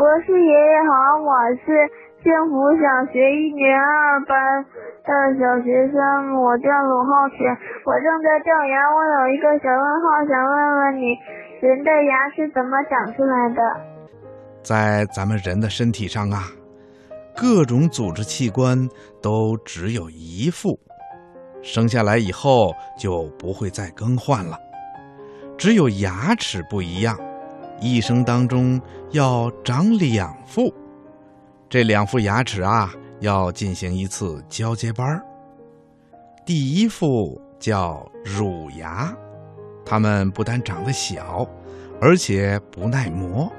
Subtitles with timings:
[0.00, 1.28] 博士爷爷好，我
[1.60, 1.76] 是
[2.24, 4.64] 幸福小学一年二班
[5.04, 7.36] 的小学生，我叫鲁浩全，
[7.84, 11.12] 我正在掉牙，我有一个小问号，想问问你，
[11.60, 13.60] 人的牙是怎么长出来的？
[14.62, 16.48] 在咱们人的身体上啊，
[17.36, 18.78] 各种组织器官
[19.20, 20.80] 都只有一副，
[21.60, 24.56] 生下来以后就不会再更换了，
[25.58, 27.14] 只有牙齿不一样。
[27.80, 30.72] 一生当中要长两副，
[31.68, 35.22] 这两副牙齿啊，要进行一次交接班儿。
[36.44, 39.10] 第一副叫乳牙，
[39.84, 41.46] 它们不但长得小，
[42.00, 43.50] 而且不耐磨。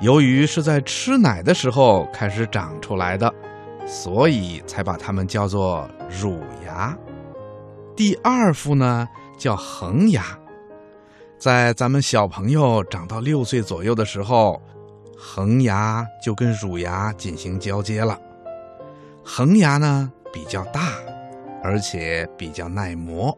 [0.00, 3.30] 由于是在吃奶的时候开始长出来的，
[3.84, 6.96] 所以才把它们叫做乳牙。
[7.94, 9.06] 第二副呢，
[9.36, 10.39] 叫恒牙。
[11.40, 14.60] 在咱们小朋友长到六岁左右的时候，
[15.16, 18.20] 恒牙就跟乳牙进行交接了。
[19.24, 20.92] 恒牙呢比较大，
[21.62, 23.34] 而且比较耐磨。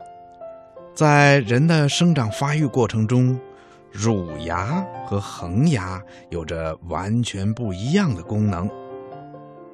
[0.93, 3.39] 在人的生长发育过程中，
[3.93, 8.69] 乳牙和恒牙有着完全不一样的功能。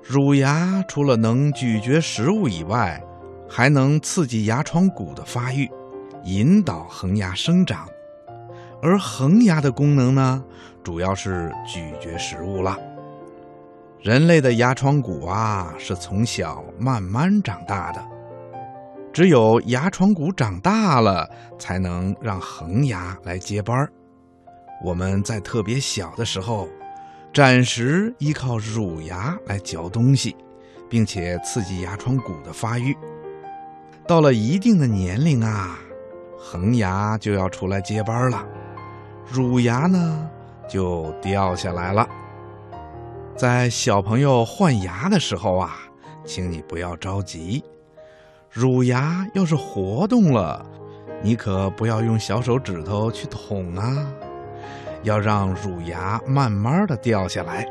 [0.02, 3.02] 乳牙除了能咀嚼食物以外，
[3.48, 5.66] 还能刺激牙床骨的发育，
[6.24, 7.88] 引导恒牙生长。
[8.80, 10.44] 而恒牙的功能呢，
[10.84, 12.76] 主要是咀嚼食物了。
[14.00, 18.00] 人类的牙床骨啊，是从小慢慢长大的，
[19.12, 23.92] 只有牙床骨长大了，才能让恒牙来接班儿。
[24.84, 26.68] 我们在特别小的时候，
[27.34, 30.36] 暂时依靠乳牙来嚼东西，
[30.88, 32.96] 并且刺激牙床骨的发育。
[34.06, 35.76] 到了一定的年龄啊，
[36.38, 38.46] 恒牙就要出来接班了。
[39.30, 40.30] 乳牙呢，
[40.68, 42.08] 就掉下来了。
[43.36, 45.76] 在小朋友换牙的时候啊，
[46.24, 47.62] 请你不要着急。
[48.50, 50.64] 乳牙要是活动了，
[51.22, 54.06] 你可不要用小手指头去捅啊，
[55.02, 57.66] 要让乳牙慢慢的掉下来。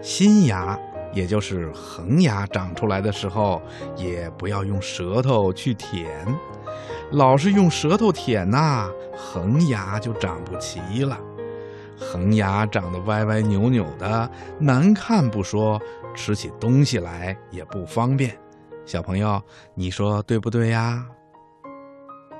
[0.00, 0.78] 新牙，
[1.12, 3.60] 也就是恒牙长出来的时候，
[3.96, 6.24] 也不要用舌头去舔。
[7.14, 11.16] 老是用舌头舔呐，恒牙就长不齐了。
[11.96, 15.80] 恒牙长得歪歪扭扭的，难看不说，
[16.12, 18.36] 吃起东西来也不方便。
[18.84, 19.40] 小朋友，
[19.76, 21.06] 你说对不对呀？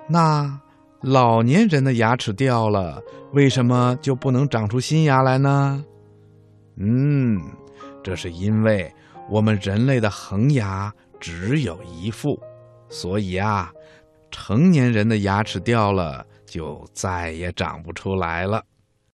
[0.09, 0.61] 那
[1.03, 3.01] 老年人的牙齿掉了，
[3.33, 5.85] 为什么就不能长出新牙来呢？
[6.79, 7.41] 嗯，
[8.03, 8.93] 这是因为
[9.31, 12.37] 我们人类的恒牙只有一副，
[12.89, 13.73] 所以啊。
[14.35, 18.61] 成年人的牙齿掉了，就再也长不出来了。